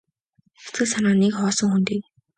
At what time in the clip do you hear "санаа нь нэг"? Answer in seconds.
0.91-1.33